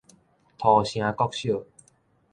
[0.57, 1.63] 土城國小